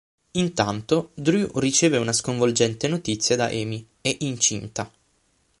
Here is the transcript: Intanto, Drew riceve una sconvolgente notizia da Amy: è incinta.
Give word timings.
Intanto, 0.31 1.11
Drew 1.13 1.47
riceve 1.59 1.97
una 1.99 2.11
sconvolgente 2.11 2.87
notizia 2.87 3.35
da 3.35 3.49
Amy: 3.49 3.85
è 4.01 4.17
incinta. 4.21 4.91